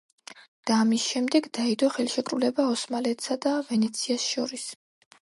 და 0.69 0.77
ამის 0.83 1.05
შემდეგ 1.09 1.49
დაიდო 1.59 1.91
ხელშეკრულება 1.97 2.67
ოსმალეთსა 2.73 3.41
და 3.47 3.55
ვენეციას 3.71 4.31
შორის. 4.35 4.69